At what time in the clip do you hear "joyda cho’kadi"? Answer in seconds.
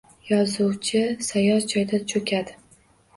1.73-2.57